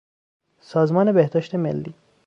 سازمان 0.61 1.11
بهداشت 1.13 1.55
ملی 1.55 1.93